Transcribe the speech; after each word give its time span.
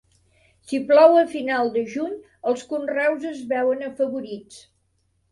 Si 0.69 0.77
plou 0.91 1.17
a 1.17 1.25
final 1.33 1.67
de 1.75 1.83
juny, 1.95 2.15
els 2.51 2.63
conreus 2.71 3.27
es 3.33 3.43
veuen 3.51 3.83
afavorits. 3.89 4.57